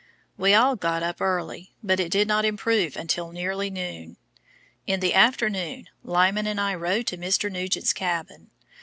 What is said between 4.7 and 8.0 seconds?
In the afternoon Lyman and I rode to Mr. Nugent's